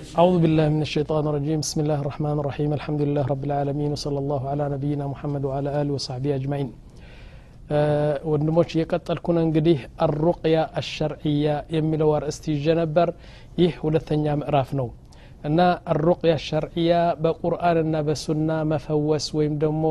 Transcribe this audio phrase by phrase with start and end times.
[0.00, 4.42] أعوذ بالله من الشيطان الرجيم بسم الله الرحمن الرحيم الحمد لله رب العالمين وصلى الله
[4.52, 6.68] على نبينا محمد وعلى آله وصحبه أجمعين
[8.30, 13.08] ወንድሞች እየቀጠልኩ ነው እንግዲህ አሩቅያ አሸርዕያ የሚለው አርእስት ይዤ ነበር
[13.62, 14.88] ይህ ሁለተኛ ምዕራፍ ነው
[15.48, 15.58] እና
[15.92, 16.92] አሩቅያ ሸርዕያ
[17.24, 19.84] በቁርአንና በሱና መፈወስ ወይም ደግሞ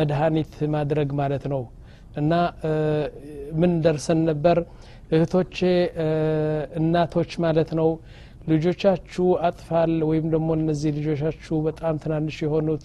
[0.00, 1.62] መድኃኒት ማድረግ ማለት ነው
[2.22, 2.32] እና
[3.62, 4.58] ምን ደርሰን ነበር
[5.16, 5.58] እህቶቼ
[6.80, 7.90] እናቶች ማለት ነው
[8.46, 12.84] ልጆቻችሁ አጥፋል ወይም ደግሞ እነዚህ ልጆቻችሁ በጣም ትናንሽ የሆኑት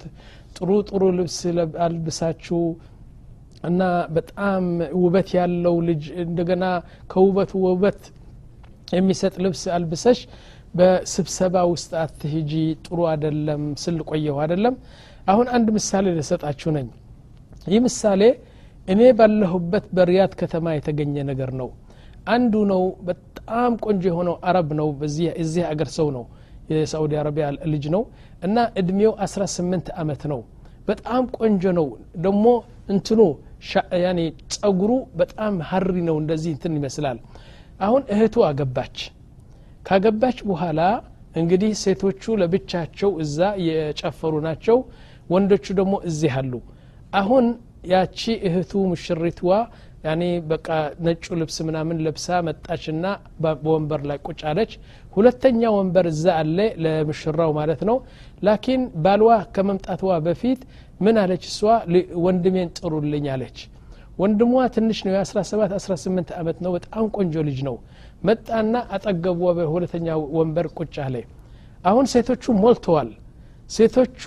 [0.56, 1.38] ጥሩ ጥሩ ልብስ
[1.86, 2.62] አልብሳችሁ
[3.70, 3.82] እና
[4.16, 4.64] በጣም
[5.02, 6.66] ውበት ያለው ልጅ እንደገና
[7.12, 8.00] ከውበቱ ውበት
[8.96, 10.20] የሚሰጥ ልብስ አልብሰሽ
[10.76, 12.52] በስብሰባ ውስጥ አትሂጂ።
[12.86, 14.76] ጥሩ አደለም ስል ቆየሁ አደለም
[15.28, 16.88] አሁን አንድ ምሳሌ ልሰጣችሁ ነኝ።
[17.68, 18.22] ይህ ምሳሌ
[18.88, 21.70] እኔ ባለሁበት በሪያድ ከተማ የተገኘ ነገር ነው
[22.28, 24.90] አንዱ ነው በጣም ቆንጆ የሆነው አረብ ነው
[25.42, 26.24] እዚህ አገር ሰው ነው
[26.72, 28.04] የሳዑዲ አረቢያ ልጅ ነው
[28.44, 30.42] እና እድሜው 18 አመት ነው።
[30.88, 31.88] በጣም ቆንጆ ነው።
[32.18, 32.46] ደግሞ
[32.90, 33.20] እንትኑ
[34.04, 34.20] ያኔ
[34.54, 37.18] ጸጉሩ በጣም ሀሪ ነው። እንደዚህ እንትን ይመስላል።
[37.80, 38.98] አሁን እህቱ አገባች።
[39.84, 40.82] ካገባች በኋላ
[41.36, 44.78] እንግዲህ ሴቶቹ ለብቻቸው እዛ የጨፈሩ ናቸው።
[45.30, 46.54] ወንዶቹ ደግሞ እዚህ አሉ።
[47.14, 47.46] አሁን
[47.92, 49.52] ያቺ እህቱ ሙሽሪትዋ
[50.04, 50.22] ያኔ
[50.52, 50.68] በቃ
[51.06, 53.06] ነጩ ልብስ ምናምን ለብሳ መጣችና
[53.44, 54.72] በወንበር ላይ ቁጭ አለች።
[55.14, 57.98] ሁለተኛ ወንበር እዛ አለ ለምሽራው ማለት ነው።
[58.44, 60.62] ላኪን ባልዋ ከመምጣትዋ በፊት
[61.02, 61.44] ምን አለች?
[61.52, 61.60] እሷ
[62.26, 63.60] ወንድሜን ጥሩልኝ አለች።
[64.20, 67.76] ወንድሟ ትንሽ ነው የ17 18 ዓመት ነው። በጣም ቆንጆ ልጅ ነው።
[68.24, 70.08] መጣና አጠገቧ በሁለተኛ
[70.38, 71.16] ወንበር ቁጭ አለ።
[71.86, 73.10] አሁን ሴቶቹ ሞልተዋል።
[73.70, 74.22] ሴቶቹ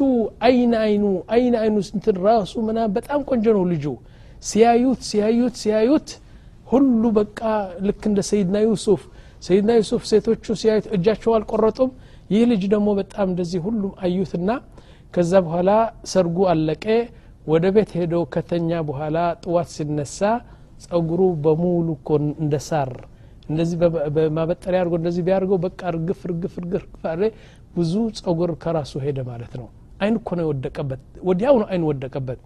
[0.47, 3.87] አይን አይኑ አይን አይኑ እንትን ራሱ ምና በጣም ቆንጆ ነው ልጁ
[4.45, 6.09] ሲያዩት ሲያዩት ሲያዩት
[6.67, 7.41] ሁሉ በቃ
[7.87, 9.03] ልክ እንደ ሰይድና ዩሱፍ።
[9.43, 11.91] ሰይድና ዩሱፍ ሴቶቹ ሲያዩት እጃቸው አልቆረጡም።
[12.31, 14.51] ይህ ልጅ ደግሞ በጣም እንደዚህ ሁሉም አዩትና
[15.15, 15.71] ከዛ በኋላ
[16.13, 16.85] ሰርጉ አለቀ።
[17.47, 20.21] ወደ ቤት ሄደው ከተኛ በኋላ ጥዋት ሲነሳ
[20.85, 22.09] ጸጉሩ በሙሉ እኮ
[22.43, 22.91] እንደ ሳር
[23.49, 23.77] እንደዚህ
[24.17, 26.85] በማበጠሪያ አድርጎ እንደዚህ ቢያደርገው በቃ እርግፍ እርግፍ እርግፍ
[27.77, 29.67] ብዙ ጸጉር ከራሱ ሄደ ማለት ነው።
[30.01, 32.41] አይን እኮ ነው የወደቀበት ወዲያው ነው አይን ወደቀበት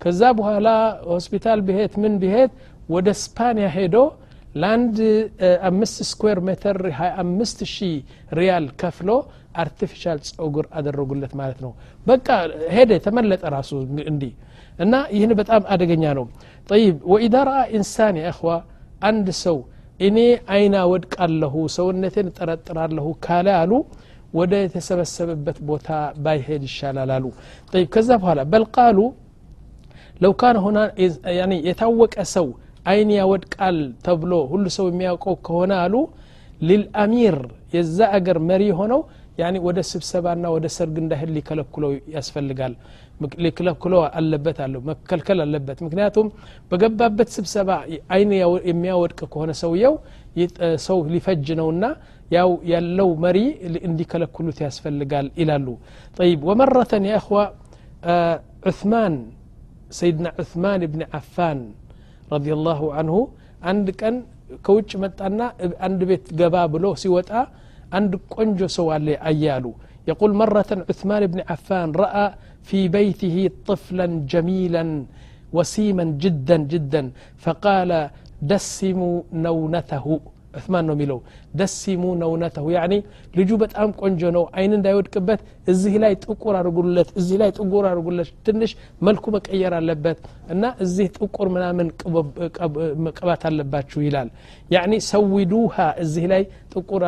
[0.00, 0.68] ከዛ በኋላ
[1.12, 2.52] ሆስፒታል ብሄት ምን ብሄት
[2.94, 3.96] ወደ ስፓኒያ ሄዶ
[4.62, 4.96] ለአንድ
[5.68, 7.94] አምስት ስኩዌር ሜትር ሀያ አምስት ሺህ
[8.38, 9.10] ሪያል ከፍሎ
[9.62, 11.72] አርቲፊሻል ጸጉር አደረጉለት ማለት ነው
[12.06, 12.28] በቃ
[12.76, 13.70] ሄደ ተመለጠ ራሱ
[14.12, 14.32] እንዲህ
[14.84, 16.26] እና ይህን በጣም አደገኛ ነው
[16.68, 18.52] ጠይብ ወኢዳ ረአ ኢንሳን የእኽዋ
[19.08, 19.58] አንድ ሰው
[20.06, 20.18] እኔ
[20.54, 23.72] አይና ወድቃለሁ ሰውነቴን እጠረጥራለሁ ካለ አሉ
[24.38, 25.88] ወደ የተሰበሰበበት ቦታ
[26.24, 27.26] ባይሄድ ይሻላል አሉ
[27.72, 28.98] ጠይብ ከዛ በኋላ በልቃሉ
[30.23, 30.83] لو كان هنا
[31.39, 32.47] يعني يتوق سو
[32.89, 36.05] عين يود قال تبلو كل سو يمياقو كهونا قالوا
[36.69, 37.37] للأمير
[37.75, 38.97] يذا اجر مري هنا
[39.41, 42.73] يعني ود سبسبانا ود سرق انده اللي كلكلو يسفلقال
[43.43, 46.27] ليكلكلو اللبت قالو مكلكل اللبت مكنياتهم
[46.69, 47.69] بقبابت أين
[48.11, 48.31] عين
[48.69, 49.93] يمياود كهونا سويو
[50.65, 51.89] آه، سو لفجنونا
[52.35, 53.37] ያው ያለው መሪ
[53.87, 55.67] እንዲከለክሉት ያስፈልጋል ይላሉ
[56.19, 57.39] ጠይብ ወመረተን የእኸዋ
[58.69, 59.13] عثمان
[59.89, 61.59] سيدنا عثمان بن عفان
[62.31, 63.15] رضي الله عنه
[63.63, 64.15] عند كان
[64.65, 67.41] كوتش متانا عند بيت قباب له سوتا
[67.93, 69.73] عند كونجو سوال ايالو
[70.07, 72.25] يقول مرة عثمان بن عفان رأى
[72.63, 74.83] في بيته طفلا جميلا
[75.53, 77.03] وسيما جدا جدا
[77.37, 78.09] فقال
[78.41, 80.05] دسموا نونته
[80.59, 81.17] عثمان نو
[81.59, 82.97] دسيمو نونته يعني
[83.37, 85.39] لجو بتام قنجو نو عين دا يودقبت
[85.71, 88.71] ازي لاي طقور ارغولت ازي لاي طقور ارغولت تنش
[89.05, 90.17] ملكو مقير اللبت
[90.51, 91.87] أنا ازي طقور منامن
[93.05, 94.29] مقبات اللباتشو يلال
[94.75, 96.43] يعني سويدوها ازي لاي
[96.75, 97.01] طقور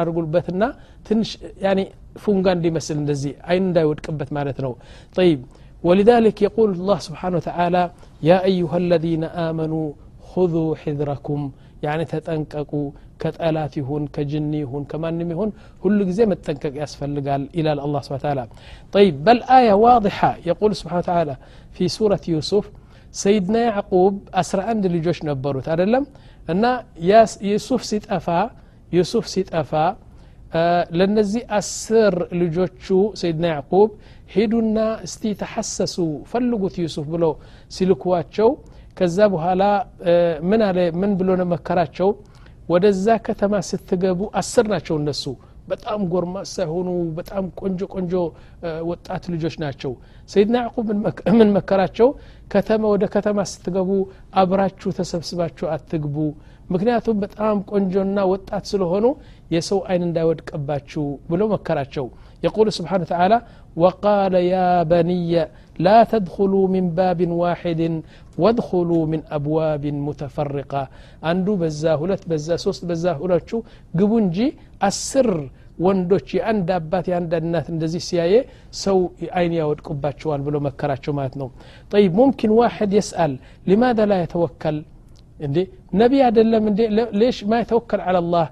[1.07, 1.29] تنش
[1.65, 1.83] يعني
[2.23, 4.75] فونغان دي مثل اندزي عين دا يودقبت معناتنو
[5.15, 5.39] طيب
[5.83, 7.91] ولذلك يقول الله سبحانه وتعالى
[8.29, 9.87] يا ايها الذين امنوا
[10.29, 11.51] خذوا حذركم
[11.83, 12.91] يعني تتنككوا
[13.22, 15.50] كطلات يهون كجن يهون كمان يهون
[15.82, 18.44] كل جزء متنقق يسفلقال إلى الله سبحانه وتعالى
[18.96, 21.34] طيب بل آية واضحة يقول سبحانه وتعالى
[21.74, 22.64] في سورة يوسف
[23.22, 26.04] سيدنا يعقوب أسرع عند اللي جوش نبروت أدلم
[26.52, 26.62] أن
[27.50, 28.40] يوسف سيتأفا
[28.96, 29.86] يوسف سيتأفا
[30.98, 32.84] ለነዚህ አስር ልጆቹ
[33.20, 33.88] ሰይድና ያዕቁብ
[34.34, 35.96] ሄዱና እስቲ ተሐሰሱ
[36.30, 37.24] ፈልጉት ዩሱፍ ብሎ
[37.76, 38.48] ሲልኩዋቸው
[38.98, 39.62] ከዛ በኋላ
[40.50, 42.10] ምን አለ ምን ብሎ መከራቸው
[42.71, 45.23] ወደዛ ከተማ ስትገቡ አስር ናቸው እነሱ።
[45.67, 46.87] በጣም ጎርማሳ የሆኑ
[47.17, 48.13] በጣም ቆንጆ ቆንጆ
[48.89, 49.91] ወጣት ልጆች ናቸው።
[50.29, 50.87] ሰይድና ያዕቁብ
[51.39, 52.07] ምን መከራቸው?
[52.53, 53.91] ከተማ ወደ ከተማ ስትገቡ
[54.41, 56.17] አብራችሁ ተሰብስባችሁ አትግቡ።
[56.69, 59.05] ምክንያቱም በጣም ቆንጆና ወጣት ስለሆኑ
[59.55, 61.01] የሰው አይን እንዳይወድቅባችሁ
[61.31, 62.05] ብሎ መከራቸው።
[62.43, 63.33] የቁሉ ስብሓን ተላ
[63.77, 64.55] ወቃለ ያ
[64.89, 65.33] በኒየ
[65.86, 67.80] لا تدخلوا من باب واحد
[68.42, 70.82] وادخلوا من أبواب متفرقة
[71.30, 73.50] አንዱ በዛ ሁለት በዛ ሶስት በዛ ሁለቹ
[73.98, 74.38] ግቡ እንጂ
[74.88, 75.28] አስር
[75.86, 78.34] ወንዶች የአንድ አባት የአንድ እናት እንደዚህ ሲያየ
[78.84, 78.98] ሰው
[79.38, 81.48] አይን ያወድቁባቸዋል ብሎ መከራቸው ማለት ነው
[81.94, 83.32] طيب ممكن واحد يسأل
[83.70, 84.76] لماذا لا يتوكل
[85.46, 85.56] እንዴ
[86.00, 86.80] ነቢ አይደለም እንዴ
[87.20, 88.46] ليش ما يتوكل على الله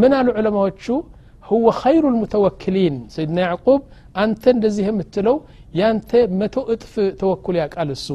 [0.00, 0.84] ምን አሉ ዑለማዎቹ
[1.52, 3.80] هو خير المتوكلين سيدنا يعقوب
[4.22, 5.36] أنت እንደዚህ የምትለው
[5.80, 8.08] ያንተ መቶ እጥፍ ተወኩል ያውቃል እሱ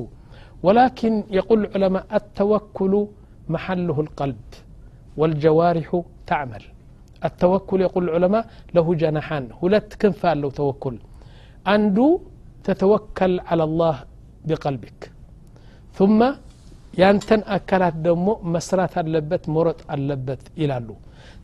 [0.68, 2.94] ولكن يقول العلماء التوكل
[3.54, 4.48] محله القلب
[5.19, 5.90] والجوارح
[6.30, 6.63] تعمل
[7.28, 8.44] التوكل يقول العلماء
[8.75, 10.96] له جناحان هلت كنف له توكل
[11.74, 12.08] أندو
[12.66, 13.96] تتوكل على الله
[14.48, 15.02] بقلبك
[15.98, 16.19] ثم
[17.02, 20.90] ያንተን አካላት ደግሞ መስራት አለበት መሮጥ አለበት ይላሉ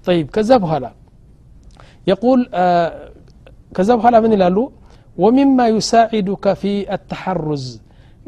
[0.08, 0.86] طيب ከዛ በኋላ
[2.12, 2.40] يقول
[3.76, 4.58] ከዛ በኋላ ምን ይላሉ
[5.24, 7.66] ومما يساعدك في التحرز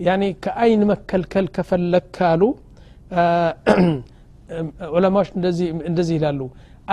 [0.08, 2.42] يعني كأين መከልከል ከፈለግ ካሉ
[4.96, 5.30] ዑለማዎች
[5.90, 6.42] እንደዚህ ይላሉ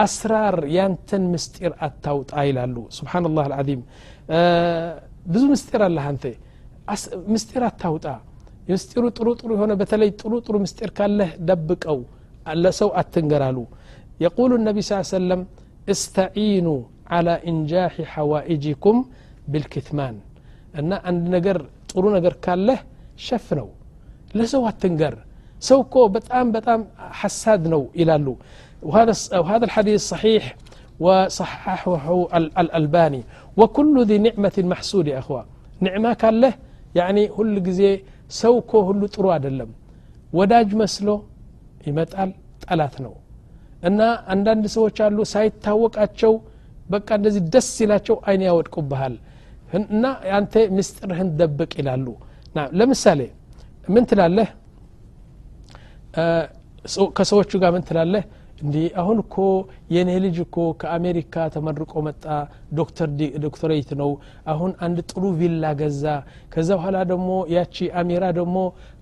[0.05, 3.83] አስራር ያንተን ምስጢር አታውጣ ይላሉ ስብሓን ላህ አልዓዚም
[5.33, 6.25] ብዙ ምስጢር አለህ አንተ
[7.35, 8.07] ምስጢር አታውጣ
[8.73, 11.99] ምስጢሩ ጥሩ ጥሩ የሆነ በተለይ ጥሩ ጥሩ ምስጢር ካለህ ደብቀው
[12.65, 13.59] ለሰው አትንገራሉ
[14.25, 15.41] የቁሉ ነቢ ስ ሰለም
[15.95, 16.69] እስተዒኑ
[17.17, 18.97] على إنجاح حوائجكم
[19.53, 20.15] بالكتمان
[20.81, 21.59] እና አንድ ነገር
[21.91, 22.81] ጥሩ ነገር ካለህ
[23.27, 23.69] ሸፍነው
[24.39, 25.15] ለሰው አትንገር
[25.69, 26.81] ሰው እኮ በጣም በጣም
[27.21, 28.27] ሐሳድ ነው ይላሉ
[29.43, 30.45] وهذا الحديث صحيح
[31.05, 32.07] وصححه
[32.63, 33.23] الألباني
[33.61, 35.43] وكل ذي نعمة محسود يا أخوة
[35.87, 36.53] نعمة كان له
[36.99, 37.81] يعني كل ጊዜ
[38.41, 39.71] ሰው እኮ ሁሉ ጥሩ አይደለም
[40.39, 41.09] ወዳጅ መስሎ
[41.89, 42.31] ይመጣል
[42.65, 43.15] ጠላት ነው
[43.89, 44.01] እና
[44.33, 46.33] አንዳንድ ሰዎች አሉ ሳይታወቃቸው
[46.95, 49.15] በቃ እንደዚህ ደስ ይላቸው አይን ያወድቁብሃል
[49.79, 50.05] እና
[50.39, 52.07] አንተ ምስጢርህን ደብቅ ይላሉ
[52.79, 53.21] ለምሳሌ
[53.95, 54.49] ምን ትላለህ
[57.17, 58.23] ከሰዎቹ ጋር ምን ትላለህ
[58.62, 59.36] እንዲህ አሁን እኮ
[59.94, 62.24] የኔ ልጅ እኮ ከአሜሪካ ተመርቆ መጣ።
[63.44, 64.12] ዶክተሬት ነው።
[64.52, 66.04] አሁን አንድ ጥሩ ቪላ ገዛ።
[66.54, 68.58] ከዛ በኋላ ደግሞ ያቺ አሚራ ደግሞ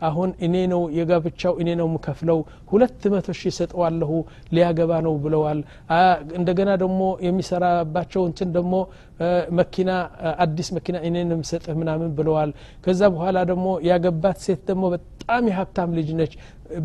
[0.08, 2.40] አሁን እኔ ነው የጋብቻው እኔ ነው ምከፍለው
[2.72, 4.12] ሁለት መቶ ሺህ ሰጠዋለሁ
[4.56, 5.62] ሊያገባ ነው ብለዋል።
[6.40, 8.74] እንደገና ደግሞ የሚሰራባቸው እንትን ደግሞ
[9.60, 9.90] መኪና
[10.44, 12.52] አዲስ መኪና እኔ ነው የምሰጥህ ምናምን ብለዋል።
[12.86, 16.34] ከዛ በኋላ ደግሞ ያገባት ሴት ደግሞ በጣም የሀብታም ልጅ ነች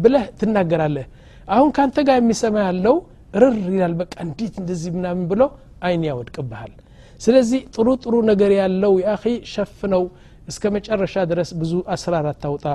[0.02, 1.06] ብለህ ትናገራለህ
[1.55, 2.95] አሁን ካንተ ጋር የሚሰማ ያለው
[3.41, 5.41] ርር ይላል በቃ እንዴት እንደዚህ ምናምን ብሎ
[5.87, 6.73] አይን ያወድቅብሃል
[7.21, 9.23] ስለዚህ ጥሩ ጥሩ ነገር ያለው የአኺ
[9.53, 10.03] ሸፍነው
[10.51, 12.65] እስከ መጨረሻ ድረስ ብዙ አስራር አታውጣ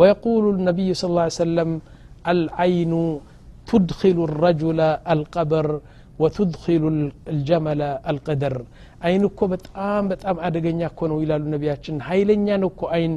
[0.00, 1.06] ወየቁሉ ነቢዩ ስ
[1.42, 1.72] ሰለም
[2.32, 2.92] አልዓይኑ
[3.72, 4.78] تدخل الرجل
[5.14, 5.66] القبر
[6.22, 6.84] وتدخل
[7.32, 7.80] الجمل
[8.12, 8.54] القدر
[9.06, 13.12] አይን እኮ በጣም በጣም አደገኛ እኮ ነው ይላሉ ነቢያችን ሀይለኛ ነው እኮ አይን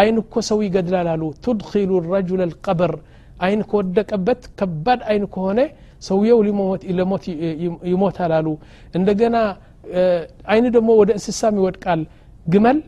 [0.00, 2.92] አይን እኮ ሰው ይገድላል አሉ ትድኪሉ ረጁል አልቀበር
[3.37, 5.59] አይን ከወደቀበት ከባድ አይን ከሆነ
[6.01, 6.39] ሰውየው
[7.91, 8.47] ይሞታል አሉ።
[8.93, 9.35] እንደገና
[10.51, 12.01] አይን ደግሞ ወደ እንስሳም ይወድቃል።
[12.45, 12.79] ግመል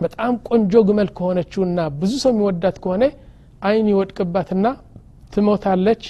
[0.00, 3.04] በጣም ቆንጆ ግመል ከሆነችውና ብዙ ሰው የሚወዳት ከሆነ
[3.62, 4.66] አይን ይወድቅባትና
[5.32, 6.02] ትሞታለች።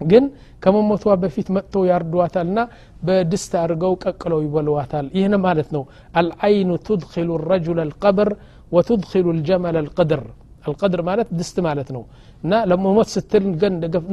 [0.00, 0.24] ግን
[0.62, 2.60] ከመሞቷ በፊት መጥተው ያርዷታልና
[3.06, 5.82] በድስት አድርገው ቀቅለው ይበልዋታል ይህን ማለት ነው።
[6.18, 8.30] አልአይኑ ትድኪሉ ረጁል አልቀብር
[8.72, 10.22] ወትድኪሉ ልጀመል አልቅድር
[10.67, 12.03] አልቀድር ማለት ድስት ማለት ነው
[12.43, 13.43] እና ለመሞት ስትል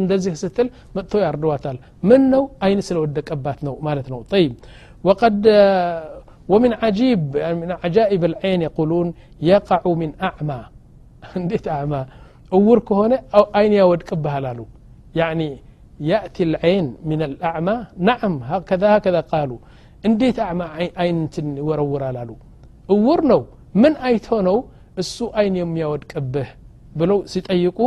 [0.02, 1.76] እንደዚህ ስትል መጥቶ ያርደዋታል
[2.10, 4.52] ምን ነው አይን ስለወደቀባት ነው ማለት ነው طيب
[5.04, 5.38] وقد
[6.52, 7.22] ومن عجيب
[7.60, 9.06] من عجائب العين يقولون
[9.52, 10.60] يقع من أعمى
[11.40, 11.94] እንዴት አዕማ
[12.56, 13.12] እውር ከሆነ
[13.58, 14.60] አይን ያወድቅብሃል አሉ
[15.20, 15.48] يعني
[16.10, 17.76] يأتي العين من الأعمى
[18.08, 19.60] نعم هكذا هكذا قالوا
[20.08, 20.60] እንዴት አዕማ
[21.00, 22.30] አይን እንትን ይወረውራል አሉ
[22.94, 23.40] እውር ነው
[23.82, 24.56] ምን አይቶ ነው
[24.98, 26.50] እሱ አይን የሚያወድቅብህ
[26.98, 27.78] ብለው ሲጠይቁ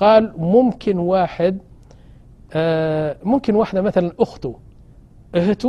[0.00, 1.56] ቃል ሙምኪን ዋሕድ
[3.30, 4.44] ሙምኪን ዋሕደ መተላ እኽቱ
[5.38, 5.64] እህቱ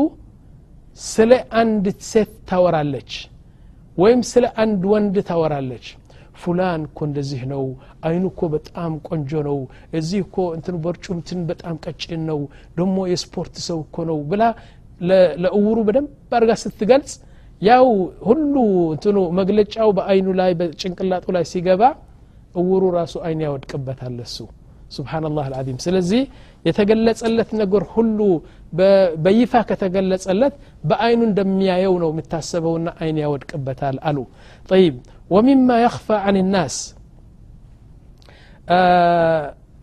[1.07, 1.31] ስለ
[1.61, 3.11] አንዲት ሴት ታወራለች
[3.97, 5.85] ወይም ስለ አንድ ወንድ ታወራለች
[6.41, 7.63] ፉላን እኮ እንደዚህ ነው
[8.07, 9.57] አይኑ እኮ በጣም ቆንጆ ነው
[9.99, 12.39] እዚህ እኮ እንትን በርጩምትን በጣም ቀጭን ነው
[12.77, 14.43] ደግሞ የስፖርት ሰው እኮ ነው ብላ
[15.43, 16.07] ለእውሩ በደንብ
[16.39, 17.11] አርጋ ስትገልጽ
[17.62, 17.86] ያው
[18.28, 18.54] ሁሉ
[18.94, 21.82] እንትኑ መግለጫው በአይኑ ላይ በጭንቅላጡ ላይ ሲገባ
[22.60, 24.36] እውሩ ራሱ አይን ያወድቅበታል እሱ
[24.96, 26.22] ስብናላህ አልዓዚም ስለዚህ
[26.64, 28.18] የተገለጸለት ነገር ሁሉ
[29.24, 30.54] በይፋ ከተገለጸለት
[30.90, 34.18] በአይኑ እንደሚያየው ነው የምታሰበውና አይን ያወድቅበታል አሉ
[34.70, 34.94] ጠይብ
[35.34, 36.76] ወሚማ የኽፋ አን ናስ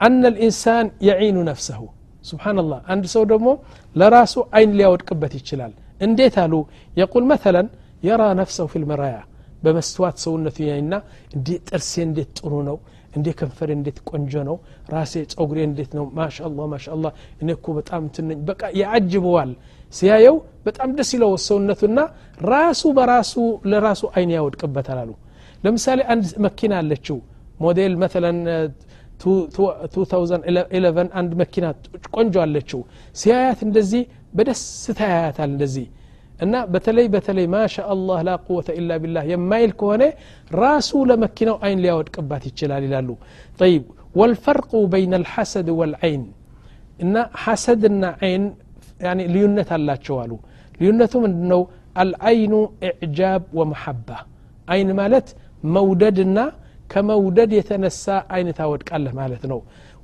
[0.01, 1.81] አነ ልኢንሳን የዒኑ ነፍሰሁ
[2.29, 3.47] ስብናላህ አንድ ሰው ደግሞ
[3.95, 6.54] ለራሱ አይን ሊያወድቅበት ይችላል እንዴት አሉ
[7.00, 7.68] የቁል መተለን
[8.08, 9.16] የራ ነፍሰው ፊ ልመራያ
[9.62, 10.94] በመስተዋት ሰውነቱ ያይና
[11.36, 12.76] እንዴ ጥርሴ እንዴት ጥሩ ነው
[13.16, 14.56] እንዴ ከንፈሬ እንዴት ቆንጆ ነው
[14.94, 17.06] ራሴ ጸጉሬ እንዴት ነው ማሻአላ ማሻአላ
[17.42, 19.52] እኔ እኮ በጣም ትነኝ በቃ ያጅበዋል
[19.94, 20.36] ሲያየው
[20.66, 21.98] በጣም ደስ ይለው ሰውነቱና
[22.52, 23.34] ራሱ በራሱ
[23.72, 25.12] ለራሱ አይን ያወድቅበታል አሉ
[25.64, 27.18] ለምሳሌ አንድ መኪና አለችው
[27.64, 28.38] ሞዴል መተለን
[29.24, 31.66] 2011 አንድ መኪና
[32.16, 32.80] ቆንጆ አለችው
[33.16, 34.02] ሲያያት እንደዚህ
[34.36, 35.86] በደስታ ያያታል እንደዚህ
[36.44, 40.02] እና በተለይ በተለይ ማሻ አላህ ላ ቁወተ ኢላ ቢላህ የማይል ከሆነ
[40.60, 43.08] ራሱ ለመኪናው አይን ሊያወድቅባት ይችላል ይላሉ
[43.60, 43.84] ጠይብ
[44.20, 46.24] ወልፈርቁ በይነ ልሐሰድ ወልዐይን
[46.98, 48.44] እና ሐሰድና አይን
[49.34, 50.32] ልዩነት አላቸው አሉ
[50.78, 51.62] ልዩነቱ ምንድ ነው
[52.02, 52.54] አልአይኑ
[52.88, 54.08] ኢዕጃብ ወመሐባ
[54.68, 55.28] አይን ማለት
[55.74, 56.38] መውደድና
[56.90, 59.60] ከመውደድ የተነሳ አይን ታወድቃለህ ማለት ነው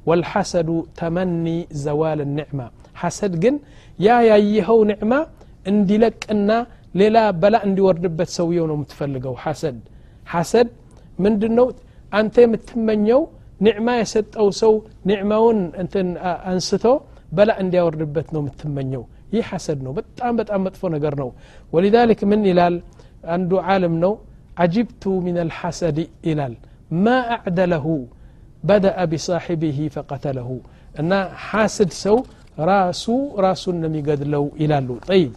[0.08, 0.68] ወልሐሰዱ
[0.98, 1.46] ተመኒ
[1.82, 2.60] ዘዋል ኒዕማ
[3.02, 3.54] ሐሰድ ግን
[3.98, 5.12] ያ ያየኸው ኒዕማ
[5.66, 6.50] እንዲለቅና
[7.00, 9.76] ሌላ በላ እንዲወርድበት ሰውየው ነው የምትፈልገው ሐሰድ
[10.32, 10.68] ሐሰድ
[11.18, 11.66] ምንድን ነው
[12.12, 13.20] አንተ የምትመኘው
[13.66, 14.72] ኒዕማ የሰጠው ሰው
[15.10, 16.08] ኒዕማውን እንትን
[16.52, 16.84] አንስቶ
[17.36, 19.02] በላ እንዲያወርድበት ነው የምትመኘው
[19.34, 21.28] ይህ ሐሰድ ነው በጣም በጣም መጥፎ ነገር ነው
[21.72, 22.74] ወሊዛሊክ ምን ይላል
[23.34, 24.12] አንዱ ዓለም ነው
[24.62, 26.54] አጅብቱ ምን አልሐሰድ ይላል
[27.04, 27.86] ማ አዕደለሁ
[28.64, 30.48] በደአ ቢሳሒቢህ ፈቀተለሁ
[31.00, 31.12] እና
[31.46, 32.16] ሐስድ ሰው
[32.70, 33.04] ራሱ
[33.46, 35.32] ራሱን ነው የሚገድለው ይላሉ ጠይብ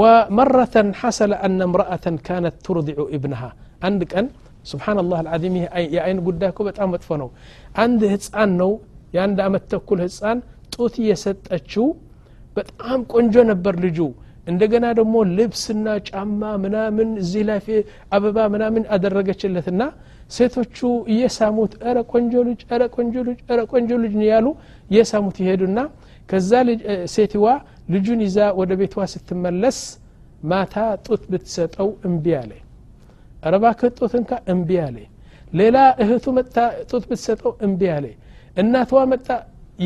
[0.00, 3.50] ومرة حصل أن امرأة كانت ترضع ابنها
[3.86, 4.26] عند كان
[4.72, 5.54] سبحان الله العظيم
[5.96, 7.28] يا أين قداكو بتام مطفنو
[7.82, 8.70] عند هتسان نو
[9.16, 10.38] የአንድ አመት ተኩል ህፃን
[10.74, 11.84] ጡት እየሰጠችው
[12.56, 13.98] በጣም ቆንጆ ነበር ልጁ
[14.50, 17.60] እንደገና ደግሞ ልብስና ጫማ ምናምን እዚህ ላይ
[18.16, 19.82] አበባ ምናምን አደረገችለትና
[20.36, 20.78] ሴቶቹ
[21.12, 24.46] እየሳሙት ረ ቆንጆ ልጅ ረ ቆንጆ ልጅ ረ ቆንጆ ልጅ ያሉ
[24.92, 25.78] እየሳሙት ይሄዱና
[26.30, 26.50] ከዛ
[27.14, 27.46] ሴትዋ
[27.94, 29.78] ልጁን ይዛ ወደ ቤቷ ስትመለስ
[30.50, 30.74] ማታ
[31.06, 32.52] ጡት ብትሰጠው እምቢ አለ
[33.52, 34.96] ረባክህ ጡት እንካ እምቢ አለ
[35.52, 36.54] ሌላ እህቱ መጣ
[36.90, 38.06] ጡት ብትሰጠው እምቢ አለ
[38.62, 39.28] እናትዋ መጣ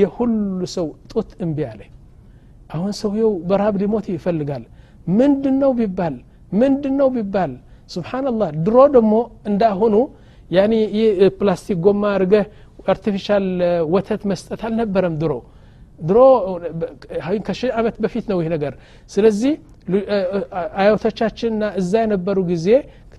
[0.01, 1.81] የሁሉ ሰው ጡት እምቢ አለ
[2.77, 4.65] አሁን ሰውየው በረሃብ ሊሞት ይፈልጋል
[5.19, 6.17] ምንድን ነው ቢባል
[6.53, 7.53] ምንድን ነው ቢባል
[7.91, 9.15] ስብሓንላህ ድሮ ደግሞ
[9.51, 9.95] እንዳሁኑ
[10.51, 12.45] ያኒ ይህ ፕላስቲክ ጎማ አድርገህ
[12.93, 13.47] አርቲፊሻል
[13.95, 15.33] ወተት መስጠት አልነበረም ድሮ
[16.03, 16.19] ድሮ
[17.47, 18.75] ከሺህ ዓመት በፊት ነው ይህ ነገር
[19.11, 19.55] ስለዚህ
[20.81, 22.69] አያቶቻችንና እዛ የነበሩ ጊዜ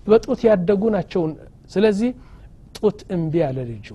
[0.08, 1.24] በጡት ያደጉ ናቸው
[1.74, 2.12] ስለዚህ
[2.78, 3.88] ጡት እምቢ አለ ልጁ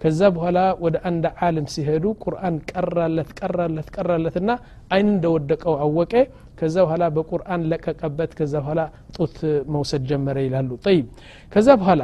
[0.00, 4.52] ከዛ በኋላ ወደ አንድ ዓለም ሲሄዱ ቁርአን ቀራለት ቀራለት ቀራለት ና
[4.94, 6.14] አይን እንደወደቀው አወቀ
[6.60, 8.80] ከዛ በኋላ በቁርአን ለቀቀበት ከዛ በኋላ
[9.16, 9.36] ጡት
[9.74, 11.06] መውሰድ ጀመረ ይላሉ ጠይብ
[11.52, 12.02] ከዛ በኋላ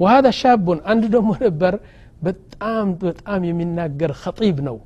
[0.00, 1.74] وهذا شاب አንድ ደግሞ ነበር
[2.26, 4.76] በጣም በጣም የሚናገር ኸጢብ ነው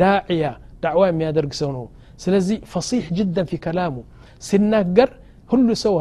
[0.00, 0.44] ዳዕያ
[0.84, 1.84] ዳዕዋ የሚያደርግ ሰው ነው
[2.22, 3.94] ስለዚህ ፈሲሕ ጅደን ፊ ከላሙ
[4.42, 5.10] ሲናገር
[5.50, 5.94] ሁሉ ሰው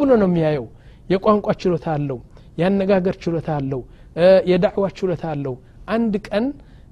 [0.00, 0.66] ብሎ ነው የሚያየው
[1.12, 2.18] የቋንቋ ችሎታ አለው
[2.60, 3.80] የአነጋገር ችሎታ አለው
[4.50, 5.54] የዳዕዋ ችሎታ አለው
[5.94, 6.44] አንድ ቀን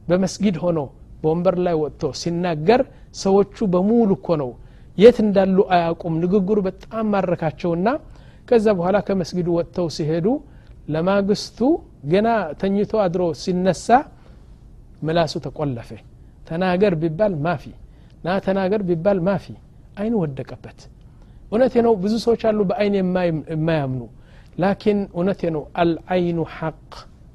[0.09, 0.81] በመስጊድ ሆኖ
[1.23, 2.81] በወንበር ላይ ወጥቶ ሲናገር
[3.23, 4.51] ሰዎቹ በሙሉ እኮ ነው
[4.99, 7.89] የት እንዳሉ አያውቁም ንግግሩ በጣም ማረካቸውና
[8.49, 10.27] ከዛ በኋላ ከመስጊዱ ወጥተው ሲሄዱ
[10.95, 11.59] ለማግስቱ
[12.13, 12.29] ገና
[12.61, 13.89] ተኝቶ አድሮ ሲነሳ
[15.07, 15.91] ምላሱ ተቆለፈ
[16.49, 17.65] ተናገር ቢባል ማፊ
[18.25, 19.47] ና ተናገር ቢባል ማፊ
[20.01, 20.79] አይኑ ወደቀበት
[21.53, 24.03] እውነቴ ነው ብዙ ሰዎች አሉ በአይን የማያምኑ
[24.63, 26.93] ላኪን እውነቴ ነው አልአይኑ ሐቅ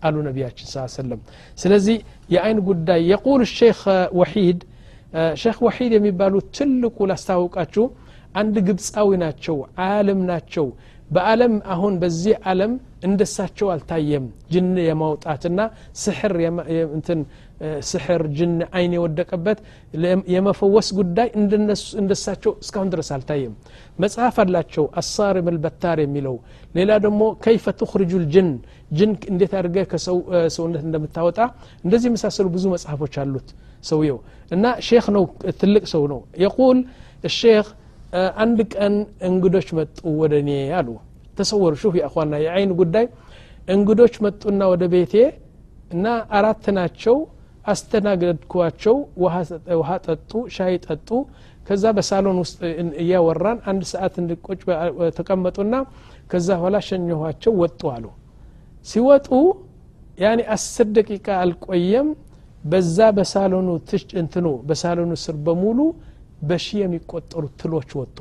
[0.08, 1.22] አሉ ነቢያችን ስ ሰለም
[1.62, 1.98] ስለዚህ
[2.34, 3.82] የአይን ጉዳይ የቁል ሼክ
[4.20, 4.60] ወሒድ
[5.42, 7.86] ሼክ ወሒድ የሚባሉ ትልቁ ላስታውቃችሁ
[8.42, 9.58] አንድ ግብፃዊ ናቸው
[9.88, 10.66] አለም ናቸው
[11.10, 12.74] በአለም አሁን በዚህ አለም
[13.04, 14.24] እንደሳቸው አልታየም
[14.54, 15.60] ጅን የማውጣትና
[16.02, 16.34] ስሕር
[16.96, 17.20] እንትን
[17.90, 19.60] ስሕር ጅን አይን የወደቀበት
[20.34, 21.30] የመፈወስ ጉዳይ
[22.02, 23.54] እንደሳቸው እስካሁን ድረስ አልታየም
[24.04, 26.36] መጽሐፍ አላቸው አሳሪም ልበታር የሚለው
[26.76, 28.50] ሌላ ደግሞ ከይፈ ትኽርጁ ልጅን
[28.92, 30.18] ጅን እንዴት አድርገ ከሰው
[30.58, 31.40] ሰውነት እንደምታወጣ
[31.84, 33.50] እንደዚህ የመሳሰሉ ብዙ መጽሐፎች አሉት
[33.90, 34.20] ሰውየው
[34.52, 35.26] እና ሼክ ነው
[35.62, 36.80] ትልቅ ሰው ነው የቁል
[37.36, 37.68] ሼክ
[38.44, 38.94] አንድ ቀን
[39.30, 40.90] እንግዶች መጡ ወደ እኔ አሉ
[41.37, 43.07] ተሰወሩ። ሹፍ የአኳና የአይን ጉዳይ
[43.69, 45.15] እንግዶች መጡና ወደ ቤቴ
[45.91, 46.07] እና
[46.39, 47.17] አራት ናቸው።
[47.73, 48.97] አስተናገድኳቸው።
[49.75, 51.09] ውሃ ጠጡ ሻይ ጠጡ።
[51.69, 52.59] ከዛ በሳሎን ውስጥ
[53.03, 54.61] እያወራን አንድ ሰዓት እንድቆጭ
[55.19, 55.75] ተቀመጡና
[56.31, 58.05] ከዛ በኋላ ሸኘኋቸው ወጡ አሉ።
[58.87, 59.29] ሲወጡ
[60.19, 62.09] ያኔ አስር ደቂቃ አልቆየም።
[62.65, 65.79] በዛ በሳሎኑ ትሽ እንትኑ በሳሎኑ ስር በሙሉ
[66.43, 68.19] በሺ የሚቆጠሩ ትሎች ወጡ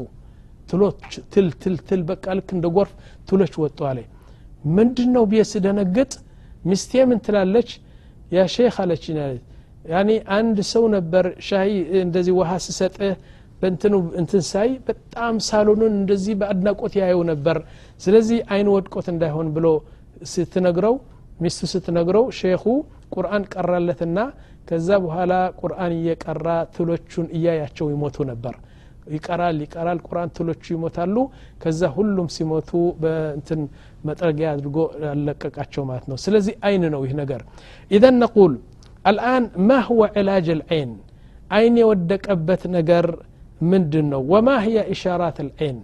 [0.73, 1.01] ትሎች
[1.33, 2.91] ትል ትል ትል በቃ ልክ እንደ ጎርፍ
[3.27, 3.99] ትሎች ወጡ አለ።
[4.75, 6.11] ምንድን ነው ብዬ ስደነግጥ?
[6.67, 7.69] ሚስቴ ምን ትላለች?
[8.33, 9.17] ያ ሼክ አለችኝ
[9.85, 11.69] ያኒ አንድ ሰው ነበር ሻሂ
[12.01, 13.13] እንደዚህ ውሃ ስሰጥህ
[13.61, 17.57] በእንትኑ እንትን ሳይ በጣም ሳሎኑን እንደዚህ በአድናቆት ያየው ነበር።
[18.01, 19.67] ስለዚህ አይን ወድቆት እንዳይሆን ብሎ
[20.33, 20.95] ስትነግረው
[21.43, 22.63] ሚስቱ ስትነግረው ሼኹ
[23.13, 24.17] ቁርአን ቀራለትና
[24.67, 28.55] ከዛ በኋላ ቁርአን እየቀራ ትሎቹን እያያቸው ይሞቱ ነበር
[29.07, 31.15] ይቀራል ይቀራል። ቁርአን ትሎቹ ይሞታሉ።
[31.61, 33.61] ከዛ ሁሉም ሲሞቱ በእንትን
[34.07, 37.41] መጥረጊያ አድርጎ ያለቀቃቸው ማለት ነው። ስለዚህ አይን ነው ይህ ነገር።
[37.91, 38.53] ኢዘን ነቁል
[39.05, 40.91] አልአን ማ ሁወ ዕላጅ ልዐይን
[41.51, 43.05] አይን የወደቀበት ነገር
[43.71, 45.77] ምንድን ነው ወማ ህየ ኢሻራት ልዐይን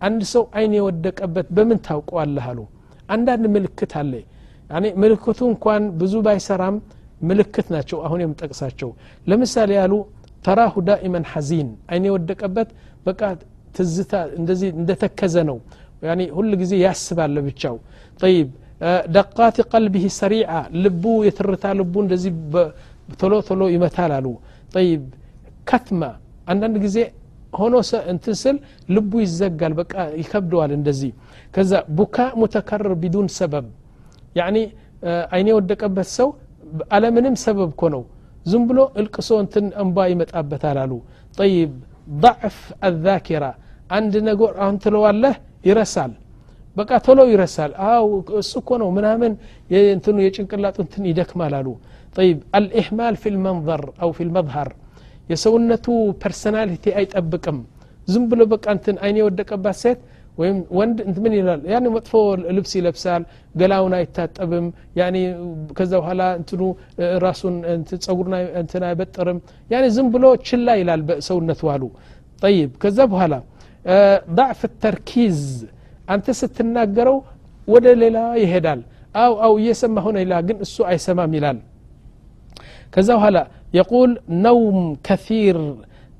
[0.00, 2.60] አንድ ሰው አይን የወደቀበት በምን ታውቀዋለህ አሉ።
[3.08, 4.12] አንዳንድ ምልክት አለ።
[5.02, 6.76] ምልክቱ እንኳን ብዙ ባይሰራም
[7.20, 8.90] ምልክት ናቸው አሁን የምጠቅሳቸው።
[9.26, 9.92] ለምሳሌ ያሉ
[10.45, 12.69] ተራሁ ዳኢመን ሐዚን አይን የወደቀበት
[13.07, 13.21] በቃ
[13.77, 15.57] ትዝታ እንደዚህ እንደተከዘ ነው
[16.07, 17.75] ያኔ ሁል ጊዜ ያስባል ለብቻው
[18.19, 18.49] ጠይብ
[19.15, 20.51] ደቃት ቀልቢህ ሰሪዓ
[20.83, 22.31] ልቡ የትርታ ልቡ እንደዚህ
[23.21, 24.27] ቶሎ ቶሎ ይመታል አሉ
[24.75, 25.03] ጠይብ
[25.69, 26.01] ከትማ
[26.51, 26.97] አንዳንድ ጊዜ
[27.59, 27.75] ሆኖ
[28.13, 28.57] እንትን ስል
[28.95, 31.11] ልቡ ይዘጋል በቃ ይከብደዋል እንደዚህ
[31.55, 33.65] ከዛ ቡካ ሙተከረር ቢዱን ሰበብ
[34.39, 34.57] ያኒ
[35.35, 36.29] አይኔ የወደቀበት ሰው
[36.95, 38.03] አለምንም ሰበብ ኮ ነው
[38.46, 40.92] ዝም ብሎ እልቅሶ እንትን እንባ ይመጣበታል አሉ
[41.38, 41.72] ጠይብ
[42.08, 43.44] ضعፍ አذاኪራ
[43.96, 45.34] አንድ ነገር አሁን ትለዋለህ
[45.68, 46.12] ይረሳል
[46.76, 48.06] በቃ ቶሎ ይረሳል አው
[48.40, 49.32] እሱ እኮ ነው ምናምን
[49.94, 51.68] እንትኑ የጭንቅላጡ እንትን ይደክማል አሉ
[52.16, 54.70] ጠይብ አልኢህማል ፊ ልመንظር አው ፊ ልመظሃር
[55.32, 55.86] የሰውነቱ
[56.22, 57.58] ፐርሰናሊቲ አይጠብቅም
[58.08, 60.00] ዝም ብሎ በቃ እንትን አይን የወደቀባት ሴት
[60.38, 62.12] ወይም ወንድ ምን ይላል ያን መጥፎ
[62.56, 63.22] ልብስ ይለብሳል
[63.54, 64.66] ገላውን አይታጠብም
[65.00, 65.16] ያኔ
[65.78, 66.62] ከዛ በኋላ እንትኑ
[67.24, 67.54] ራሱን
[68.04, 69.38] ጸጉሩን እንትን አይበጥርም
[69.70, 71.84] ያኔ ዝም ብሎ ችላ ይላል ሰውነቱ አሉ
[72.42, 73.34] ጠይብ ከዛ በኋላ
[74.38, 75.40] ضعፍ ተርኪዝ
[76.14, 77.18] አንተ ስትናገረው
[77.68, 78.80] ወደ ሌላ ይሄዳል
[79.22, 81.58] አው አው እየሰማ ሆነ ይላ ግን እሱ አይሰማም ይላል
[82.94, 83.38] ከዛ በኋላ
[83.78, 84.10] የቁል
[84.44, 85.58] ነውም ከፊር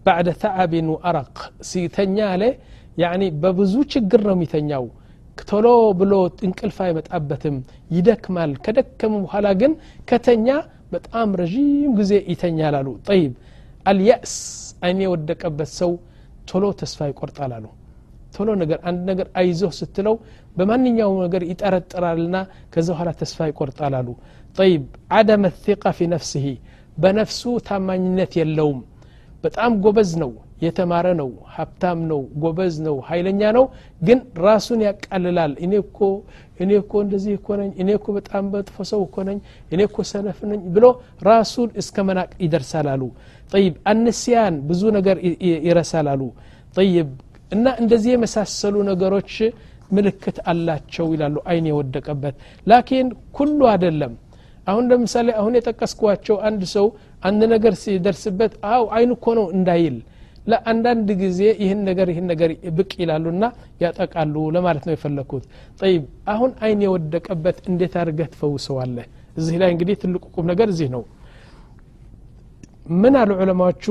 [0.06, 1.37] ባዕደ ተዓብን ወአረቅ
[1.68, 2.42] ሲተኛ አለ
[2.97, 4.85] ያኒ በብዙ ችግር ነው የሚተኛው።
[5.43, 5.67] ቶሎ
[6.00, 6.12] ብሎ
[6.47, 7.56] እንቅልፍ አይመጣበትም
[7.91, 9.73] ይደክማል። ከደከመ በኋላ ግን
[10.11, 10.49] ከተኛ
[10.93, 11.67] በጣም ረዥም
[11.99, 13.32] ጊዜ ይተኛል አሉ። ጠይብ
[13.87, 14.35] አልያእስ
[14.82, 15.93] አይኔ የወደቀበት ሰው
[16.50, 17.67] ቶሎ ተስፋ ይቆርጣል አሉ።
[18.35, 20.15] ቶሎ ነገር አንድ ነገር አይዞህ ስትለው
[20.56, 22.37] በማንኛውም ነገር ይጠረጥራልና
[22.73, 24.09] ከዛ በኋላ ተስፋ ይቆርጣል አሉ።
[24.56, 24.82] ጠይብ
[25.19, 26.47] አደመ ثቃ ፊ ነፍስህ
[26.97, 28.80] በነፍሱ ታማኝነት የለውም።
[29.45, 33.64] በጣም ጎበዝ ነው የተማረ ነው ሀብታም ነው ጎበዝ ነው ኃይለኛ ነው
[34.02, 35.99] ግን ራሱን ያቃልላል። እኔ እኮ
[36.60, 39.38] እኔ እኮ እንደዚህ እኮ ነኝ እኔ እኮ በጣም መጥፎ ሰው እኮ ነኝ
[39.73, 40.84] እኔ እኮ ሰነፍ ነኝ ብሎ
[41.28, 43.02] ራሱን እስከ መናቅ ይደርሳል አሉ።
[43.52, 45.16] ጠይብ አንስያን ብዙ ነገር
[45.64, 46.23] ይረሳል አሉ።
[46.76, 47.10] ጠይብ
[47.52, 49.32] እና እንደዚህ የመሳሰሉ ነገሮች
[49.90, 52.34] ምልክት አላቸው ይላሉ አይን የወደቀበት።
[52.66, 54.14] ላኪን ኩሉ አይደለም።
[54.66, 56.86] አሁን ለምሳሌ አሁን የጠቀስኳቸው አንድ ሰው
[57.23, 59.97] አንድ ነገር ሲደርስበት አው አይን እኮ ነው እንዳይል
[60.47, 63.45] ለአንዳንድ ጊዜ ይህን ነገር ይህን ነገር ብቅ ይላሉና
[63.82, 65.45] ያጠቃሉ ለማለት ነው የፈለግኩት
[65.80, 66.02] ጠይብ
[66.35, 69.06] አሁን አይን የወደቀበት እንዴት አድርገህ ትፈውሰዋለህ?
[69.37, 71.02] እዚህ ላይ እንግዲህ ትልቁ ቁም ነገር እዚህ ነው።
[73.02, 73.85] ምን አሉ ዑለማዎቹ?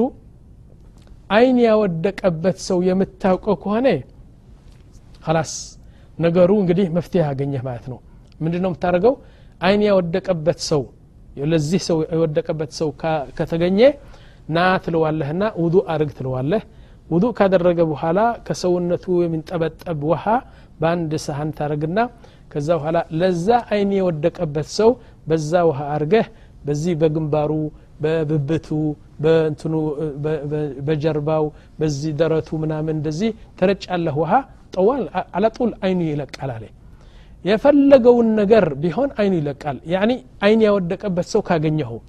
[1.29, 3.87] አይን ያወደቀበት ሰው የምታውቀው ከሆነ
[5.35, 5.53] ላስ
[6.19, 7.97] ነገሩ እንግዲህ መፍትሄ ያገኘህ ማለት ነው።
[8.39, 9.13] ምንድ ነው የምታደርገው?
[9.61, 10.81] አይን ያወደቀበት ሰው
[11.45, 12.89] ለዚህ ሰው የወደቀበት ሰው
[13.37, 13.79] ከተገኘ
[14.49, 16.63] ና ትለዋለህና ውዱ አርግ ትለዋለህ።
[17.09, 20.23] ውዱ ካደረገ በኋላ ከሰውነቱ የሚንጠበጠብ ውሃ
[20.79, 21.99] በአንድ ሳህን ታደርግና
[22.51, 24.89] ከዛ በኋላ ለዛ አይን የወደቀበት ሰው
[25.27, 26.27] በዛ ውሃ አርገህ
[26.65, 27.51] በዚህ በግንባሩ
[28.03, 28.67] በብብቱ
[29.23, 29.73] በእንትኑ
[30.87, 31.45] በጀርባው
[31.79, 33.29] በዚህ ደረቱ ምናምን እንደዚህ
[33.59, 34.31] ተረጫለህ ውሃ
[34.75, 35.03] ጠዋል
[35.35, 36.63] አለጡል አይኑ ይለቃል አለ።
[37.45, 40.11] የፈለገውን ነገር ቢሆን አይኑ ይለቃል። ያኒ
[40.45, 41.99] አይን ያወደቀበት ሰው ካገኘኸው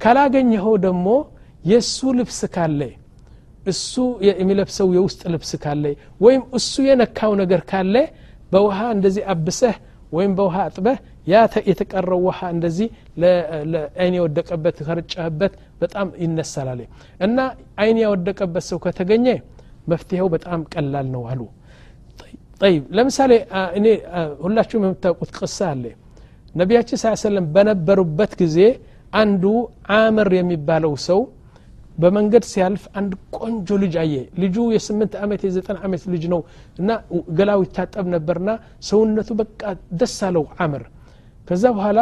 [0.00, 1.06] ካላገኘኸው ደግሞ
[1.64, 2.80] የእሱ ልብስ ካለ
[3.64, 3.92] እሱ
[4.28, 5.84] የሚለብሰው የውስጥ ልብስ ካለ
[6.20, 7.94] ወይም እሱ የነካው ነገር ካለ
[8.52, 9.76] በውሃ እንደዚህ አብሰህ
[10.12, 10.96] ወይም በውሃ አጥበህ
[11.26, 11.36] ያ
[11.68, 12.88] የተቀረው ውሃ እንደዚህ
[13.72, 16.80] ለአይን የወደቀበት ከርጫህበት በጣም ይነሳላል።
[17.26, 17.38] እና
[17.82, 19.26] አይን ያወደቀበት ሰው ከተገኘ
[19.92, 21.40] መፍትሄው በጣም ቀላል ነው አሉ።
[22.60, 23.32] ጠይብ ለምሳሌ
[23.78, 23.86] እኔ
[24.44, 25.84] ሁላችሁም የምታውቁት ቅሳ አለ።
[26.54, 28.58] ነቢያችን ስ ሰለም በነበሩበት ጊዜ
[29.12, 29.44] አንዱ
[29.96, 31.20] አምር የሚባለው ሰው
[31.97, 36.41] በመንገድ ሲያልፍ አንድ ቆንጆ ልጅ አየ ልጁ የስምንት ዓመት የዘጠና ዓመት ልጅ ነው
[36.81, 36.89] እና
[37.37, 38.49] ገላው ይታጠብ ነበርና
[38.89, 39.61] ሰውነቱ በቃ
[40.01, 40.83] ደስ አለው አምር
[41.47, 41.99] ከዛ በኋላ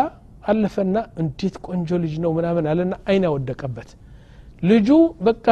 [0.51, 3.89] አለፈና እንዴት ቆንጆ ልጅ ነው ምናምን አለና አይን ያወደቀበት
[4.63, 4.89] ልጁ
[5.27, 5.47] በቃ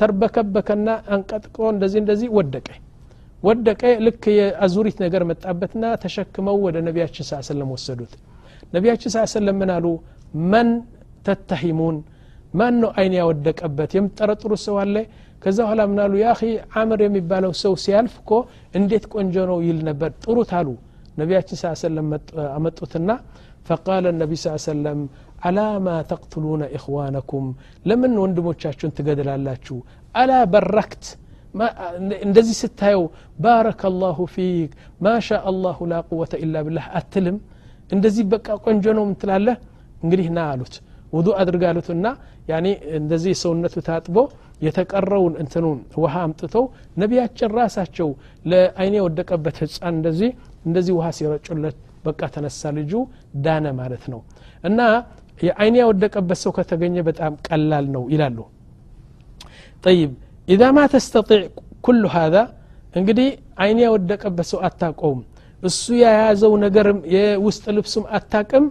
[0.00, 2.68] ተርበከበከና አንቀጥቅጦ እንደዚህ እንደዚህ ወደቀ
[3.42, 8.12] ወደቀ ልክ የአዙሪት ነገር መጣበትና ተሸክመው ወደ ነቢያችን ስ ሰለም ወሰዱት
[8.74, 9.86] ነቢያችን ስ ሰለም ምን አሉ
[10.52, 10.70] መን
[11.26, 11.96] ተተሂሙን
[12.54, 14.96] ማን ነው አይን ያወደቀበት የምጠረጥሩ ሰው አለ
[15.42, 16.30] ከዛ በኋላ ምናሉ ያ
[16.80, 18.32] አምር የሚባለው ሰው ሲያልፍ እኮ
[18.78, 20.68] እንዴት ቆንጆ ነው ይል ነበር ጥሩት አሉ
[21.20, 22.08] ነቢያችን ስ ሰለም
[22.56, 23.10] አመጡትና
[23.68, 25.00] ፈቃለ ነቢ ስ ሰለም
[25.48, 27.46] አላ ማ ተቅትሉነ ኢኽዋነኩም
[27.90, 29.76] ለምን ወንድሞቻችሁን ትገድላላችሁ
[30.14, 31.04] አላ በረክት
[32.26, 33.02] እንደዚህ ስታየው
[33.44, 34.72] ባረከ ላሁ ፊክ
[35.06, 37.38] ማሻ አላሁ ላ ቁወተ ኢላ ብላህ አትልም
[37.90, 39.56] እንደዚህ በቃ ቆንጆ ነው ምትላለህ
[40.04, 40.74] እንግዲህ ና አሉት
[41.13, 42.07] ውዱ አድርጋ አሉትና
[42.49, 42.67] ያኔ
[42.99, 44.17] እንደዚህ ሰውነቱ ታጥቦ
[44.65, 46.65] የተቀረውን እንትኑን ውሃ አምጥተው
[47.01, 48.09] ነቢያችን ራሳቸው
[48.45, 50.31] ለአይኔ የወደቀበት ህፃን እንደዚህ
[50.67, 52.93] እንደዚህ ውሃ ሲረጩለት በቃ ተነሳ ልጁ
[53.45, 54.21] ዳነ ማለት ነው።
[54.63, 54.79] እና
[55.39, 58.37] የአይኔ ያወደቀበት ሰው ከተገኘ በጣም ቀላል ነው ይላሉ።
[59.83, 60.11] ጠይብ
[60.47, 61.43] ኢዛ ማ ተስተጢዕ
[61.85, 62.43] ኩሉ ሃذا
[62.99, 63.27] እንግዲህ
[63.63, 65.19] አይኔ ያወደቀበት ሰው አታቀውም
[65.61, 68.65] እሱ የያዘው ነገርም የውስጥ ልብሱም አታቅም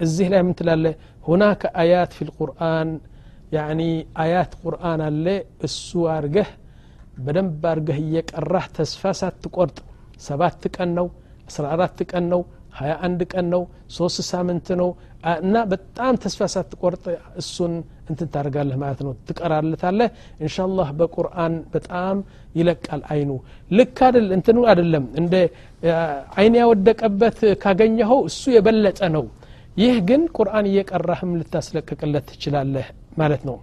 [0.00, 0.86] እዚህ ላይ ምን ትላለ
[1.25, 2.89] ሁናከ አያት ፊ ልቁርአን
[3.55, 3.81] ያኒ
[4.23, 5.25] አያት ቁርአን አለ
[5.67, 6.49] እሱ አርገህ
[7.17, 9.77] በደንብ አርገህ እየቀራህ ተስፋ ሳትቆርጥ
[10.27, 11.07] ሰባት ቀን ነው
[11.49, 12.41] አስራ አራት ቀን ነው
[12.79, 13.61] ሀያ አንድ ቀን ነው
[13.95, 14.89] ሶስት ሳምንት ነው
[15.39, 17.03] እና በጣም ተስፋ ሳትቆርጥ
[17.41, 17.73] እሱን
[18.09, 20.09] እንትን ታደርጋለህ ማለት ነው ትቀራለታለህ
[20.41, 22.17] እንሻላህ በቁርአን በጣም
[22.55, 23.31] ይለቃል አይኑ
[23.71, 25.35] ልክ አደል እንትኑ አደለም እንደ
[26.37, 29.25] አይን ያወደቀበት ካገኘኸው እሱ የበለጠ ነው
[29.76, 32.86] ይህ ግን ቁርአን እየቀራህም ልታስለቅቅለት ትችላለህ
[33.18, 33.56] ማለት ነው።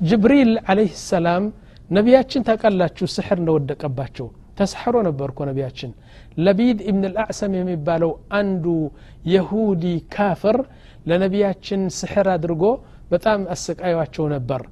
[0.00, 1.44] ጅብሪል አለይህ ሰላም
[1.90, 4.26] ነቢያችን ታውቃላችሁ ስሕር እንደወደቀባቸው።
[4.58, 5.90] ተሰሕሮ ነበር እኮ ነቢያችን።
[6.36, 8.64] ለቢድ ኢብን ልአዕሰም የሚባለው አንዱ
[9.32, 10.56] የሁዲ ካፍር
[11.06, 12.64] ለነቢያችን ስሕር አድርጎ
[13.10, 14.62] በጣም አሰቃዩቸው ነበር።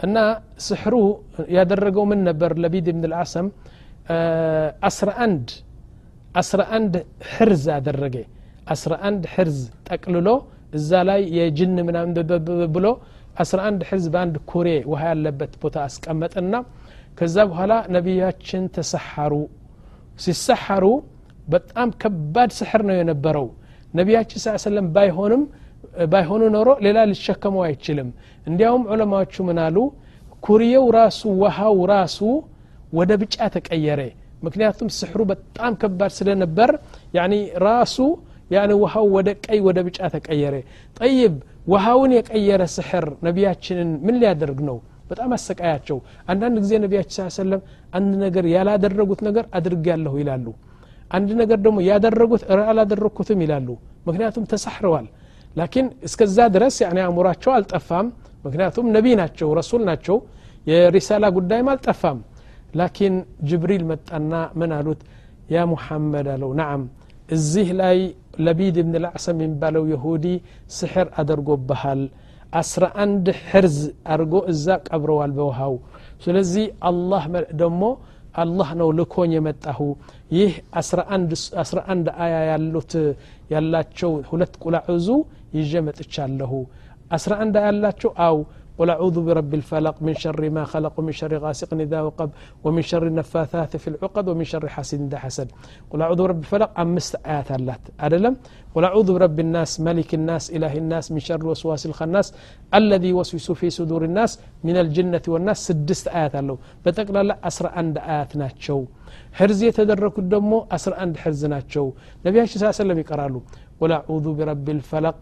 [0.00, 0.16] እና
[0.66, 0.94] ስሕሩ
[1.56, 2.50] ያደረገው ምን ነበር?
[2.62, 3.48] ለቢድ ኢብን ልአዕሰም
[4.88, 5.08] አስራ
[6.30, 6.94] አንድ አስራ አንድ
[7.30, 8.16] ሕርዝ አደረገ።
[8.66, 9.56] አስራ አንድ ሕርዝ
[9.88, 10.28] ጠቅልሎ
[10.78, 12.12] እዛ ላይ የጅን ምናምን
[12.74, 12.86] ብሎ
[13.42, 16.54] አስራ አንድ ሕርዝ በአንድ ኩሬ ውሃ ያለበት ቦታ አስቀመጠና
[17.18, 19.32] ከዛ በኋላ ነቢያችን ተሰሐሩ።
[20.18, 20.84] ሲሰሐሩ
[21.48, 23.46] በጣም ከባድ ስሕር ነው የነበረው።
[23.94, 25.42] ነቢያችን ስ ሰለም ባይሆንም
[26.12, 28.08] ባይሆኑ ኖሮ ሌላ ሊሸከመው አይችልም።
[28.46, 29.76] እንዲያውም ዑለማዎቹ ምን አሉ?
[30.42, 32.18] ኩርየው ራሱ ውሃው ራሱ
[32.92, 34.00] ወደ ብጫ ተቀየረ
[34.45, 36.71] ምክንያቱም ስሕሩ በጣም ከባድ ስለነበር
[37.17, 37.33] ያኒ
[37.67, 37.97] ራሱ
[38.55, 40.55] ያኒ ውሃው ወደ ቀይ ወደ ብጫ ተቀየረ
[40.99, 41.35] ጠይብ
[41.73, 44.77] ውሃውን የቀየረ ስሕር ነቢያችንን ምን ሊያደርግ ነው
[45.09, 45.97] በጣም አሰቃያቸው
[46.31, 47.61] አንዳንድ ጊዜ ነቢያችን ስ ሰለም
[47.97, 50.45] አንድ ነገር ያላደረጉት ነገር አድርግ ያለሁ ይላሉ
[51.11, 53.67] አንድ ነገር ደግሞ ያደረጉት አላደረግኩትም ይላሉ
[54.07, 55.07] ምክንያቱም ተሳሕረዋል
[55.55, 58.07] ላኪን እስከዛ ድረስ ያኔ አእምሯቸው አልጠፋም
[58.45, 60.17] ምክንያቱም ነቢ ናቸው ረሱል ናቸው
[60.71, 62.19] የሪሳላ ጉዳይም አልጠፋም
[62.79, 63.15] ላኪን
[63.49, 65.01] ጅብሪል መጣና ምን አሉት
[65.53, 66.83] ያ ሙሐመድ አለው ናዓም
[67.29, 67.97] እዚህ ላይ
[68.45, 70.25] ለቢድ ብን ልዕሰም የሚባለው የሁዲ
[70.77, 72.01] ስሕር አደርጎብሃል
[72.61, 73.77] አስራ አንድ ሕርዝ
[74.13, 75.73] አድርጎ እዛ ቀብረዋል በውሃው
[76.25, 77.23] ስለዚህ አላህ
[77.61, 77.83] ደግሞ
[78.43, 79.79] አላህ ነው ልኮኝ የመጣሁ
[80.37, 80.53] ይህ
[81.61, 82.93] አስራ አንድ አያ ያሉት
[83.53, 85.07] ያላቸው ሁለት ቁላዕዙ
[85.57, 86.51] ይዤ መጥቻለሁ
[87.17, 88.37] አስራ አንድ አያ ያላቸው አው
[88.80, 92.30] قل أعوذ برب الفلق من شر ما خلق ومن شر غاسق إذا وقب
[92.64, 95.48] ومن شر النفاثات في العقد ومن شر حاسد إذا حسد.
[95.90, 98.36] قل أعوذ برب الفلق أمست آيات اللات؟ أدلم
[98.74, 102.34] قل أعوذ برب الناس ملك الناس إله الناس من شر وسواس الخناس
[102.74, 105.58] الذي يوسوس في صدور الناس من الجنة والناس.
[105.66, 108.84] سدست آيات الله بتقلا لا أسرع عند آيات ناتشو
[109.32, 111.86] حرز يتدرك الدمو أسرع عند حرز ناتشو
[112.26, 113.40] نبي صلى الله عليه وسلم يقرأ
[113.80, 115.16] قل أعوذ برب الفلق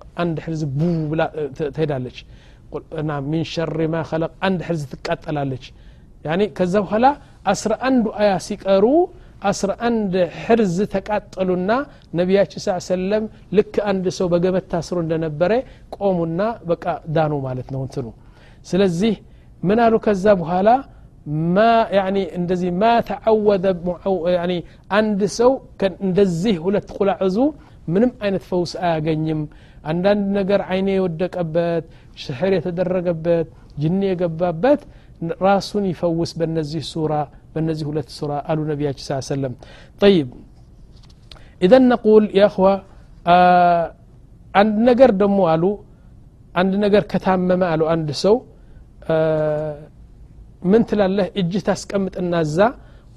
[2.73, 5.37] قلنا من شر ما خلق عند حرز تقاتل
[6.27, 7.11] يعني كذا بحالا
[7.53, 8.95] أسر عند ايا سيقرو
[9.51, 11.77] أسر عند حرز تقاتلنا
[12.19, 13.25] نبيات صلى الله عليه وسلم
[13.57, 15.59] لك عند سو بغبت تاسرو اند نبره
[15.95, 18.11] قومنا بقى دانو مالت نو انتو
[18.71, 19.13] سلازي
[19.69, 20.77] منالو كذا بحالا
[21.55, 23.65] ما يعني اندزي ما تعود
[24.37, 24.59] يعني
[24.97, 27.47] عند سو كان اندزي ولا تقول عزو
[27.93, 29.41] منم أين فوس آغنيم.
[29.43, 29.49] آه
[29.88, 31.86] አንዳንድ ነገር አይኔ የወደቀበት
[32.24, 33.48] ስሕር የተደረገበት
[33.82, 34.82] ጅኒ የገባበት
[35.48, 37.14] ራሱን ይፈውስ በነዚህ ሱራ
[37.54, 39.54] በነዚህ ሁለት ሱራ አሉ ነቢያችን ስ ሰለም
[40.02, 40.30] ጠይብ
[41.62, 42.68] ኢዘን ነቁል የእኽዋ
[44.54, 45.66] አንድ ነገር ደግሞ አሉ
[46.56, 48.36] አንድ ነገር ከታመመ አሉ አንድ ሰው
[50.72, 52.60] ምን ትላለህ እጅህ ታስቀምጥና እዛ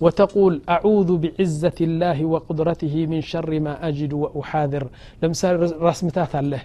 [0.04, 4.84] وتقول أعوذ بعزة الله وقدرته من شر ما أجد وأحاذر
[5.20, 5.54] لمثال
[5.88, 6.62] رسمتات الله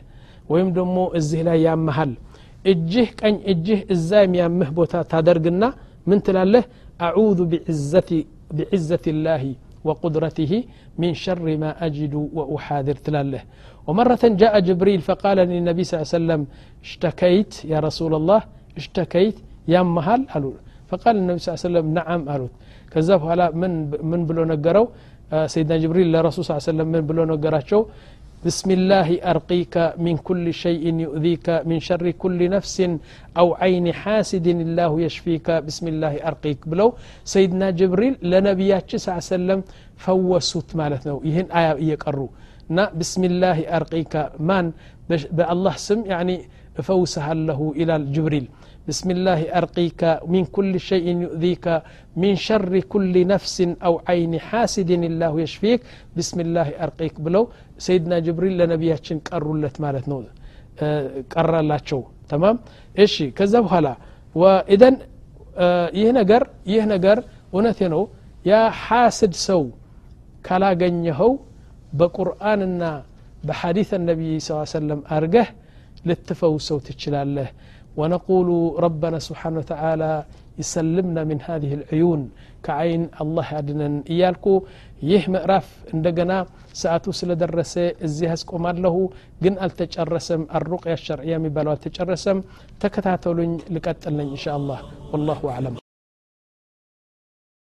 [0.51, 2.11] ወይም ደግሞ እዚህ ላይ ያመሃል
[2.71, 5.63] እጅህ ቀኝ እጅህ እዛ የሚያምህ ቦታ ታደርግና
[6.09, 6.63] ምን ትላለህ
[7.07, 7.39] አዑዙ
[8.57, 9.43] ቢዕዘት ላህ
[9.87, 10.51] وقدرته
[11.01, 13.41] من شر ما أجد وأحاذر تلاله
[13.87, 16.41] ومرة جاء جبريل فقال للنبي صلى الله عليه وسلم
[16.85, 18.41] اشتكيت يا رسول الله
[18.79, 19.37] اشتكيت
[19.73, 20.55] يا مهل قالوا
[20.89, 22.51] فقال النبي صلى الله عليه وسلم نعم قالوا
[22.96, 23.42] ከዛ በኋላ
[24.10, 24.86] ምን ብሎ ነገረው?
[25.52, 27.82] ሰይድና ጅብሪል ለረሱል عليه وسلم ምን ብሎ ነገራቸው?
[28.46, 29.74] بسم الله أرقيك
[30.06, 32.76] من كل شيء يؤذيك من شر كل نفس
[33.40, 36.88] أو عين حاسد الله يشفيك بسم الله أرقيك بلو
[37.34, 39.60] سيدنا جبريل لنبيات صلى سلم
[40.04, 42.30] فوسوت مالتنا يهن آية يقروا
[42.76, 44.14] نا بسم الله أرقيك
[44.48, 44.66] من
[45.36, 46.36] بالله سم يعني
[46.88, 48.46] فوسها له إلى جبريل
[48.88, 51.66] بسم الله أرقيك من كل شيء يؤذيك
[52.22, 55.80] من شر كل نفس أو عين حاسد الله يشفيك.
[56.16, 57.42] بسم الله أرقيك بلو
[57.86, 60.26] سيدنا جبريل لنبيه چن قرر لت مالت نوز
[61.32, 62.56] قرر لاتشو تمام
[62.98, 63.94] إيشي كذا هلا
[64.40, 64.94] وإذن
[66.00, 66.42] يهنجر
[66.74, 67.18] يهنجر
[67.54, 68.02] ونثنو
[68.50, 69.62] يا حاسد سو
[70.46, 71.30] كلا جنيهو
[71.98, 72.92] بقرآننا
[73.46, 75.46] بحديث النبي صلى الله عليه وسلم أرجه
[76.06, 77.48] للتفوس وتشلال له
[77.99, 78.49] ونقول
[78.85, 80.11] ربنا سبحانه وتعالى
[80.61, 82.21] يسلمنا من هذه العيون
[82.67, 84.53] كعين الله أدنن إيالكو
[85.09, 86.31] ይህ ምዕራፍ እንደገና
[86.81, 87.73] ሰዓቱ ስለደረሰ
[88.07, 88.95] እዚህ አስቆማለሁ
[89.43, 92.39] ግን አልተጨረሰም አሩቅያ ሸርዕያ የሚባለው አልተጨረሰም
[92.83, 94.81] ተከታተሉኝ ልቀጥል ነኝ እንሻ አላህ
[95.13, 95.75] ወላሁ አለም